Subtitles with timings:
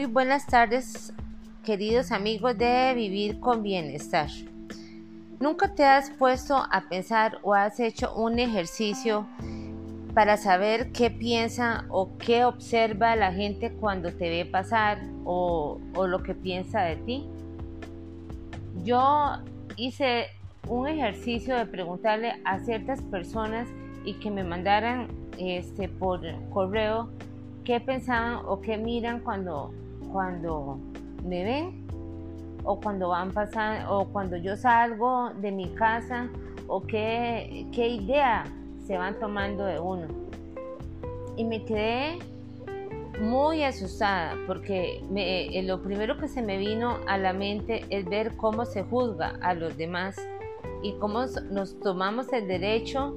[0.00, 1.12] Muy buenas tardes,
[1.62, 4.30] queridos amigos de Vivir con Bienestar.
[5.40, 9.26] ¿Nunca te has puesto a pensar o has hecho un ejercicio
[10.14, 16.22] para saber qué piensa o qué observa la gente cuando te ve pasar o, lo
[16.22, 17.28] que piensa de ti?
[18.82, 19.32] Yo
[19.76, 20.28] hice
[20.66, 23.68] un ejercicio de preguntarle a ciertas personas
[24.06, 27.10] y que me mandaran este, por correo
[27.64, 29.72] qué pensaban o qué miran cuando,
[30.12, 30.78] cuando
[31.24, 31.86] me ven
[32.64, 36.28] o cuando van pasando o cuando yo salgo de mi casa
[36.66, 38.44] o qué, qué idea
[38.86, 40.06] se van tomando de uno.
[41.36, 42.18] Y me quedé
[43.20, 48.36] muy asustada porque eh, lo primero que se me vino a la mente es ver
[48.36, 50.16] cómo se juzga a los demás
[50.82, 53.14] y cómo nos tomamos el derecho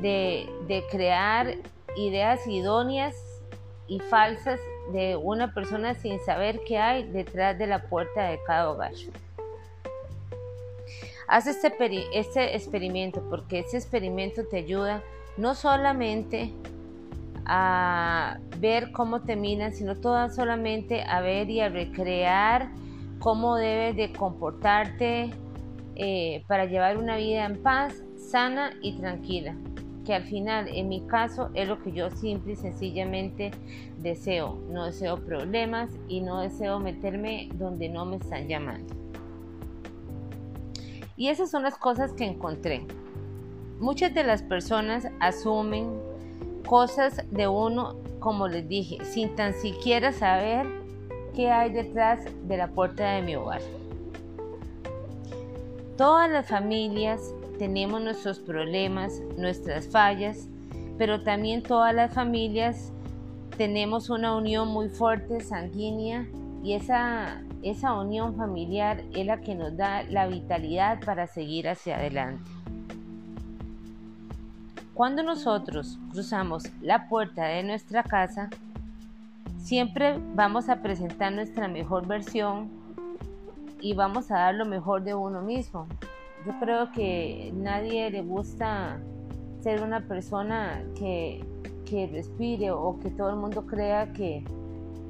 [0.00, 1.54] de, de crear
[1.96, 3.14] ideas idóneas
[3.86, 4.58] y falsas
[4.92, 8.92] de una persona sin saber qué hay detrás de la puerta de cada hogar.
[11.28, 11.72] Haz este,
[12.12, 15.02] este experimento porque este experimento te ayuda
[15.36, 16.52] no solamente
[17.46, 22.68] a ver cómo te miran, sino todo solamente a ver y a recrear
[23.18, 25.30] cómo debes de comportarte
[25.96, 29.54] eh, para llevar una vida en paz, sana y tranquila
[30.04, 33.52] que al final en mi caso es lo que yo simple y sencillamente
[33.98, 34.58] deseo.
[34.70, 38.94] No deseo problemas y no deseo meterme donde no me están llamando.
[41.16, 42.86] Y esas son las cosas que encontré.
[43.78, 46.00] Muchas de las personas asumen
[46.66, 50.66] cosas de uno, como les dije, sin tan siquiera saber
[51.34, 53.60] qué hay detrás de la puerta de mi hogar.
[55.96, 60.48] Todas las familias tenemos nuestros problemas, nuestras fallas,
[60.98, 62.92] pero también todas las familias
[63.56, 66.26] tenemos una unión muy fuerte, sanguínea,
[66.64, 71.98] y esa, esa unión familiar es la que nos da la vitalidad para seguir hacia
[71.98, 72.50] adelante.
[74.92, 78.50] Cuando nosotros cruzamos la puerta de nuestra casa,
[79.56, 82.68] siempre vamos a presentar nuestra mejor versión
[83.80, 85.86] y vamos a dar lo mejor de uno mismo
[86.46, 88.98] yo creo que nadie le gusta
[89.62, 91.44] ser una persona que,
[92.10, 94.42] respire o que todo el mundo crea que,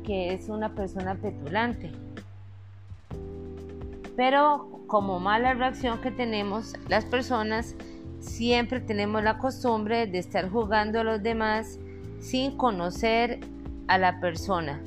[0.02, 1.92] que es una persona petulante.
[4.16, 7.76] Pero como mala reacción que tenemos, las personas
[8.18, 11.78] siempre tenemos la costumbre de estar jugando a los demás
[12.18, 13.38] sin conocer
[13.86, 14.80] a la persona.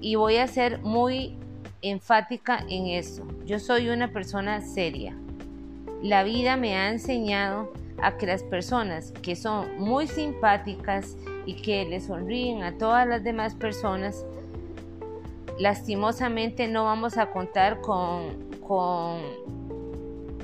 [0.00, 1.38] Y voy a ser muy
[1.80, 3.24] enfática en eso.
[3.46, 5.16] Yo soy una persona seria.
[6.02, 7.72] La vida me ha enseñado
[8.02, 13.22] a que las personas que son muy simpáticas y que le sonríen a todas las
[13.22, 14.24] demás personas,
[15.58, 19.20] lastimosamente no vamos a contar con, con,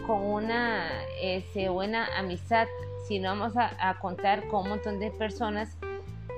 [0.09, 0.89] una
[1.21, 2.67] este, buena amistad,
[3.09, 5.77] sino vamos a, a contar con un montón de personas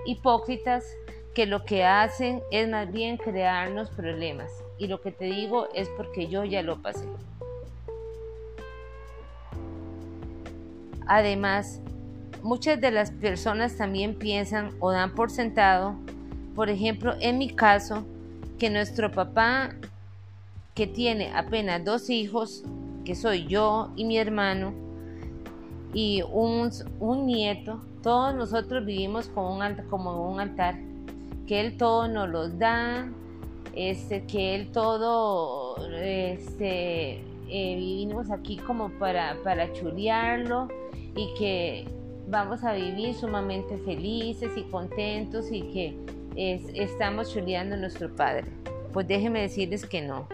[0.06, 0.84] hipócritas
[1.34, 4.50] que lo que hacen es más bien crearnos problemas.
[4.78, 7.06] Y lo que te digo es porque yo ya lo pasé.
[11.08, 11.80] Además,
[12.42, 15.94] muchas de las personas también piensan o dan por sentado,
[16.54, 18.04] por ejemplo, en mi caso,
[18.58, 19.74] que nuestro papá,
[20.74, 22.62] que tiene apenas dos hijos,
[23.04, 24.74] que soy yo y mi hermano,
[25.94, 26.70] y un,
[27.24, 30.76] nieto, todos nosotros vivimos como un, como un altar,
[31.46, 33.08] que Él todo nos los da,
[33.74, 40.68] este, que Él todo, este, eh, vivimos aquí como para, para chulearlo
[41.16, 41.86] y que
[42.28, 45.96] vamos a vivir sumamente felices y contentos y que
[46.36, 48.44] estamos chuleando a nuestro Padre.
[48.92, 50.28] Pues déjenme decirles que no.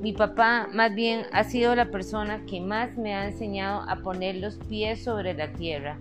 [0.00, 4.36] Mi papá más bien ha sido la persona que más me ha enseñado a poner
[4.36, 5.96] los pies sobre la tierra,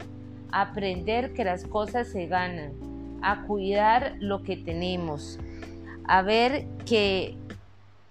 [0.51, 2.73] a aprender que las cosas se ganan,
[3.21, 5.39] a cuidar lo que tenemos,
[6.03, 7.38] a ver que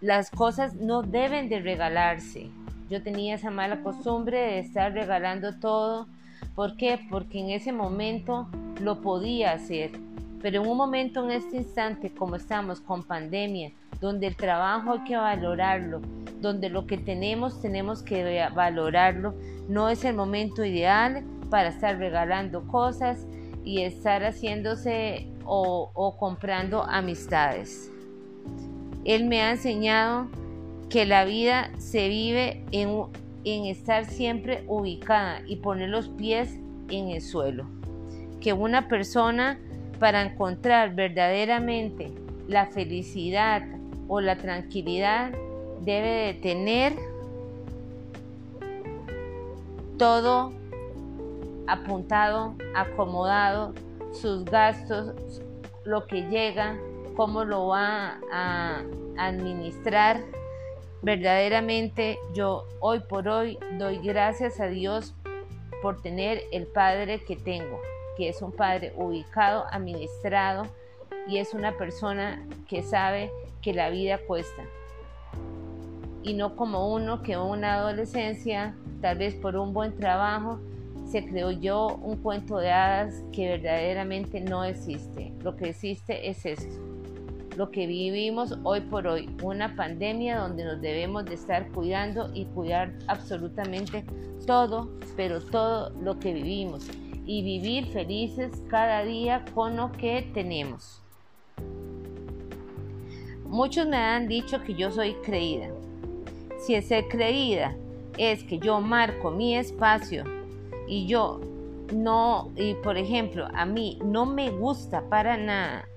[0.05, 2.51] las cosas no deben de regalarse,
[2.91, 6.07] yo tenía esa mala costumbre de estar regalando todo.
[6.55, 7.01] ¿Por qué?
[7.09, 8.47] Porque en ese momento
[8.83, 9.93] lo podía hacer.
[10.43, 15.05] Pero en un momento, en este instante, como estamos con pandemia, donde el trabajo hay
[15.05, 16.03] que valorarlo,
[16.39, 19.35] donde lo que tenemos tenemos que valorarlo,
[19.71, 23.27] no es el momento ideal para estar regalando cosas
[23.65, 27.91] y estar haciéndose o, o comprando amistades.
[29.05, 30.29] Él me ha enseñado
[30.89, 33.05] que la vida se vive en,
[33.45, 36.59] en estar siempre ubicada y poner los pies
[36.89, 37.67] en el suelo.
[38.41, 39.59] Que una persona
[39.99, 42.13] para encontrar verdaderamente
[42.49, 43.63] la felicidad
[44.09, 45.33] o la tranquilidad
[45.83, 46.95] debe de tener
[49.99, 50.53] todo
[51.67, 53.73] apuntado, acomodado,
[54.13, 55.43] sus gastos,
[55.85, 56.77] lo que llega,
[57.17, 58.83] cómo lo va a
[59.17, 60.21] administrar.
[61.03, 65.15] Verdaderamente yo hoy por hoy doy gracias a Dios
[65.83, 67.81] por tener el padre que tengo,
[68.17, 70.67] que es un padre ubicado, administrado
[71.29, 74.63] y es una persona que sabe que la vida cuesta.
[76.23, 80.59] Y no como uno que en una adolescencia, tal vez por un buen trabajo,
[81.07, 85.33] se creó yo un cuento de hadas que verdaderamente no existe.
[85.43, 86.94] Lo que existe es esto.
[87.57, 92.47] Lo que vivimos hoy por hoy, una pandemia donde nos debemos de estar cuidando y
[92.47, 94.05] cuidar absolutamente
[94.45, 96.89] todo, pero todo lo que vivimos
[97.25, 101.01] y vivir felices cada día con lo que tenemos.
[103.47, 105.69] Muchos me han dicho que yo soy creída.
[106.59, 107.77] Si es ser creída
[108.19, 110.25] es que yo marco mi espacio
[110.89, 111.41] y yo
[111.93, 115.89] no, y por ejemplo, a mí no me gusta para nada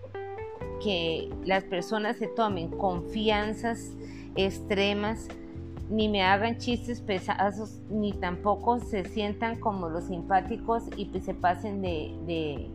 [0.84, 3.92] que las personas se tomen confianzas
[4.36, 5.28] extremas,
[5.90, 11.82] ni me hagan chistes pesados, ni tampoco se sientan como los simpáticos y se pasen
[11.82, 12.70] de,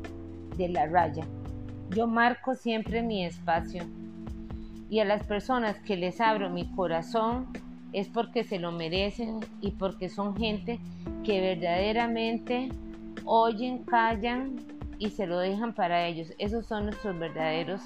[0.57, 1.27] de la raya.
[1.91, 3.85] Yo marco siempre mi espacio
[4.89, 7.47] y a las personas que les abro mi corazón
[7.93, 10.81] es porque se lo merecen y porque son gente
[11.25, 12.71] que verdaderamente
[13.25, 14.57] oyen, callan
[15.03, 16.33] y se lo dejan para ellos.
[16.39, 17.81] Esos son nuestros verdaderos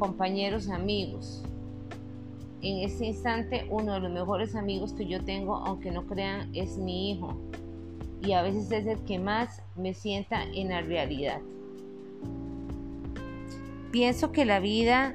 [0.00, 1.44] compañeros amigos.
[2.62, 6.78] En este instante uno de los mejores amigos que yo tengo, aunque no crean, es
[6.78, 7.36] mi hijo.
[8.22, 11.40] Y a veces es el que más me sienta en la realidad.
[13.92, 15.14] Pienso que la vida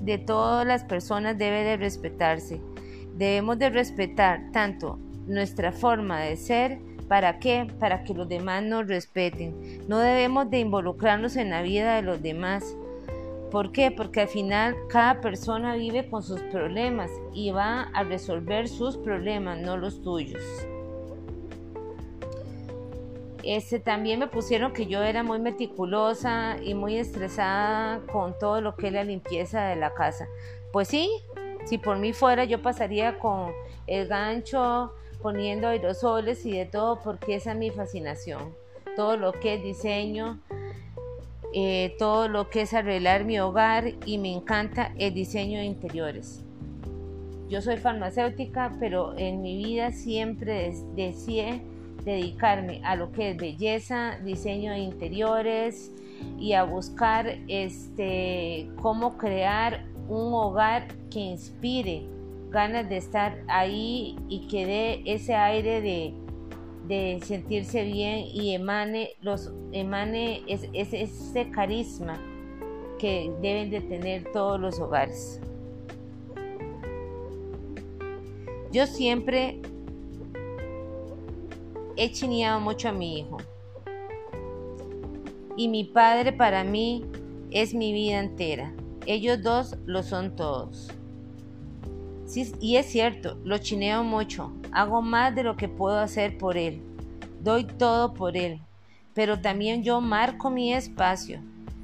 [0.00, 2.62] de todas las personas debe de respetarse.
[3.14, 7.66] Debemos de respetar tanto nuestra forma de ser, ¿para qué?
[7.78, 9.82] Para que los demás nos respeten.
[9.88, 12.76] No debemos de involucrarnos en la vida de los demás.
[13.50, 13.90] ¿Por qué?
[13.90, 19.58] Porque al final cada persona vive con sus problemas y va a resolver sus problemas,
[19.58, 20.42] no los tuyos.
[23.44, 28.74] Este, también me pusieron que yo era muy meticulosa y muy estresada con todo lo
[28.74, 30.26] que es la limpieza de la casa.
[30.72, 31.10] Pues sí,
[31.66, 33.52] si por mí fuera yo pasaría con
[33.86, 34.92] el gancho
[35.24, 38.54] poniendo aerosoles y de todo porque esa es mi fascinación.
[38.94, 40.38] Todo lo que es diseño,
[41.54, 46.42] eh, todo lo que es arreglar mi hogar y me encanta el diseño de interiores.
[47.48, 51.62] Yo soy farmacéutica, pero en mi vida siempre deseé
[52.04, 55.90] dedicarme a lo que es belleza, diseño de interiores
[56.38, 62.13] y a buscar este, cómo crear un hogar que inspire
[62.54, 69.52] ganas de estar ahí y que dé ese aire de, sentirse bien y emane, los,
[69.72, 72.18] emane ese carisma
[72.98, 75.40] que deben de tener todos los hogares.
[78.70, 79.60] Yo siempre
[81.96, 83.38] he chineado mucho a mi hijo.
[85.56, 87.04] Y mi padre para mí
[87.50, 88.74] es mi vida entera.
[89.06, 90.90] Ellos dos lo son todos.
[92.36, 94.52] Y es cierto, lo chineo mucho.
[94.72, 96.82] Hago más de lo que puedo hacer por él.
[97.40, 98.60] Doy todo por él.
[99.14, 101.40] Pero también yo marco mi espacio.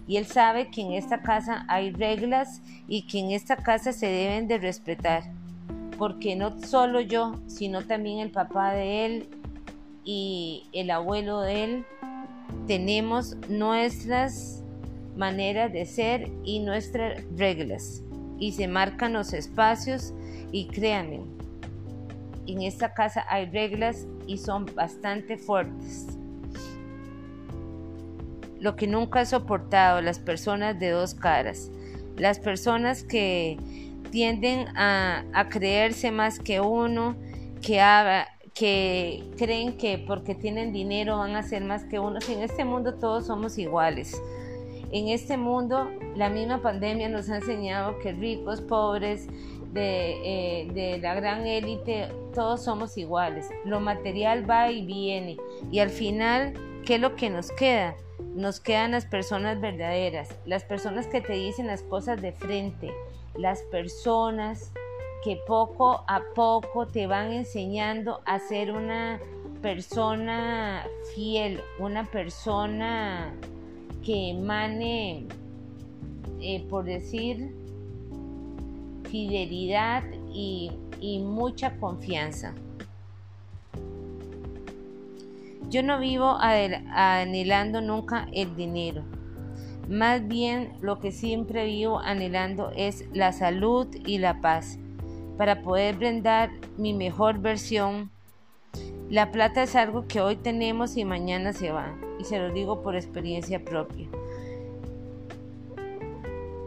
[0.08, 4.06] Y él sabe que en esta casa hay reglas y que en esta casa se
[4.06, 5.22] deben de respetar.
[5.96, 9.28] Porque no solo yo, sino también el papá de él
[10.04, 11.84] y el abuelo de él,
[12.66, 14.64] tenemos nuestras
[15.16, 18.02] maneras de ser y nuestras reglas
[18.40, 20.12] y se marcan los espacios
[20.50, 21.20] y créanme,
[22.46, 26.06] en esta casa hay reglas y son bastante fuertes.
[28.58, 31.70] Lo que nunca he soportado, las personas de dos caras,
[32.16, 33.58] las personas que
[34.10, 37.16] tienden a, creerse más que uno,
[37.62, 37.80] que,
[38.54, 42.18] que creen que porque tienen dinero van a ser más que uno.
[42.28, 44.20] en este mundo todos somos iguales.
[44.92, 49.28] En este mundo la misma pandemia nos ha enseñado que ricos, pobres,
[49.72, 53.48] de, eh, de la gran élite, todos somos iguales.
[53.64, 55.36] Lo material va y viene.
[55.70, 56.54] Y al final,
[56.84, 57.94] ¿qué es lo que nos queda?
[58.34, 62.92] Nos quedan las personas verdaderas, las personas que te dicen las cosas de frente,
[63.36, 64.72] las personas
[65.22, 69.20] que poco a poco te van enseñando a ser una
[69.62, 73.32] persona fiel, una persona
[74.02, 75.26] que emane
[76.40, 77.54] eh, por decir,
[79.10, 82.54] fidelidad y, y mucha confianza.
[85.68, 89.02] Yo no vivo anhelando nunca el dinero.
[89.88, 94.78] Más bien lo que siempre vivo anhelando es la salud y la paz
[95.36, 98.10] para poder brindar mi mejor versión.
[99.10, 102.82] La plata es algo que hoy tenemos y mañana se va, y se lo digo
[102.82, 104.06] por experiencia propia.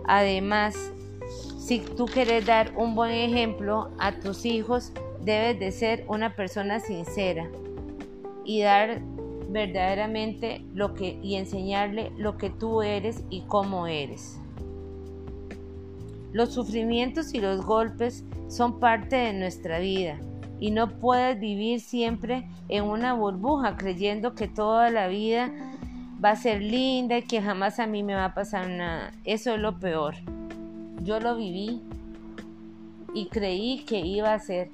[0.05, 0.75] Además,
[1.59, 4.91] si tú quieres dar un buen ejemplo a tus hijos,
[5.21, 7.49] debes de ser una persona sincera
[8.43, 9.01] y dar
[9.49, 14.39] verdaderamente lo que y enseñarle lo que tú eres y cómo eres.
[16.33, 20.19] Los sufrimientos y los golpes son parte de nuestra vida
[20.63, 25.51] y no puedes vivir siempre en una burbuja creyendo que toda la vida
[26.23, 29.11] va a ser linda y que jamás a mí me va a pasar nada.
[29.25, 30.15] Eso es lo peor.
[31.01, 31.81] Yo lo viví
[33.13, 34.69] y creí que iba a ser,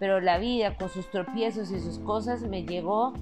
[0.00, 3.12] pero la vida con sus tropiezos y sus cosas me llegó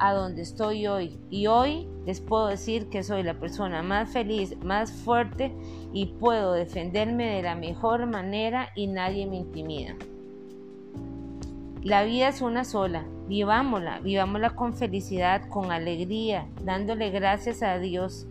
[0.00, 1.20] a donde estoy hoy.
[1.30, 5.54] Y hoy les puedo decir que soy la persona más feliz, más fuerte
[5.92, 9.94] y puedo defenderme de la mejor manera y nadie me intimida.
[11.82, 18.26] La vida es una sola, vivámosla, vivámosla con felicidad, con alegría, dándole gracias a Dios,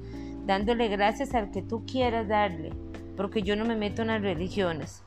[0.46, 2.72] dándole gracias al que tú quieras darle,
[3.16, 5.02] porque yo no me meto en las religiones.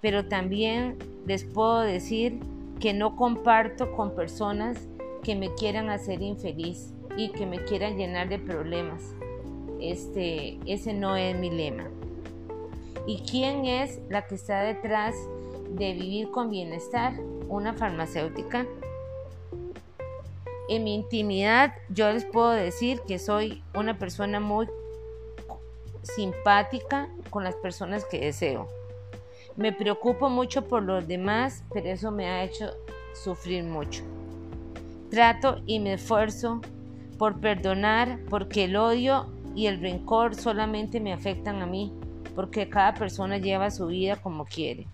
[0.00, 2.40] Pero también les puedo decir
[2.80, 4.88] que no comparto con personas
[5.22, 9.14] que me quieran hacer infeliz y que me quieran llenar de problemas.
[9.80, 11.88] Este, ese no es mi lema.
[13.06, 15.14] ¿Y quién es la que está detrás
[15.70, 17.14] de vivir con bienestar?
[17.48, 18.66] Una farmacéutica.
[20.68, 24.68] En mi intimidad yo les puedo decir que soy una persona muy
[26.02, 28.68] simpática con las personas que deseo.
[29.56, 32.70] Me preocupo mucho por los demás, pero eso me ha hecho
[33.14, 34.04] sufrir mucho.
[35.10, 36.60] Trato y me esfuerzo
[37.18, 39.26] por perdonar porque el odio
[39.56, 41.92] y el rencor solamente me afectan a mí,
[42.34, 44.86] porque cada persona lleva su vida como quiere.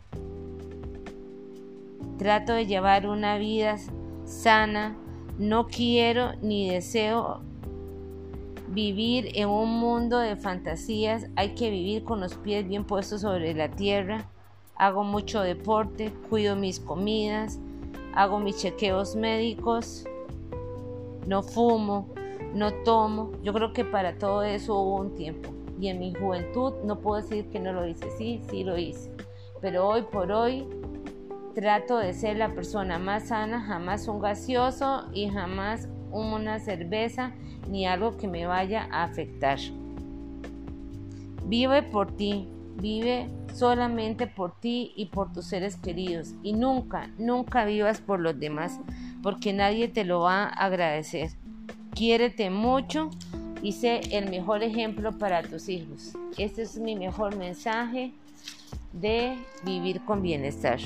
[2.19, 3.77] Trato de llevar una vida
[4.25, 4.97] sana,
[5.39, 7.41] no quiero ni deseo
[8.69, 13.55] vivir en un mundo de fantasías, hay que vivir con los pies bien puestos sobre
[13.55, 14.29] la tierra.
[14.77, 17.59] Hago mucho deporte, cuido mis comidas,
[18.15, 20.05] hago mis chequeos médicos,
[21.27, 22.09] no fumo,
[22.55, 23.33] no tomo.
[23.43, 25.51] Yo creo que para todo eso hubo un tiempo.
[25.81, 29.11] Y en mi juventud no puedo decir que no lo hice, sí, sí lo hice.
[29.61, 30.67] Pero hoy por hoy
[31.55, 37.33] trato de ser la persona más sana, jamás un gaseoso y jamás una cerveza
[37.69, 39.59] ni algo que me vaya a afectar.
[41.47, 47.65] Vive por ti, vive solamente por ti y por tus seres queridos y nunca, nunca
[47.65, 48.81] vivas por los demás
[49.23, 51.31] porque nadie te lo va a agradecer.
[51.95, 53.11] Quiérete mucho
[53.63, 56.13] y sé el mejor ejemplo para tus hijos.
[56.37, 58.13] Este es mi mejor mensaje
[58.93, 60.79] de vivir con bienestar.